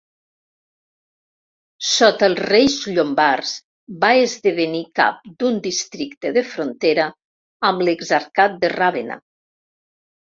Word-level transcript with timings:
Sota 1.89 2.29
els 2.29 2.39
reis 2.45 2.77
llombards 2.95 3.51
va 4.05 4.09
esdevenir 4.21 4.81
cap 5.01 5.19
d'un 5.43 5.59
districte 5.67 6.31
de 6.39 6.43
frontera 6.55 7.05
amb 7.71 7.85
l'Exarcat 7.89 8.57
de 8.65 8.73
Ravenna. 8.75 9.19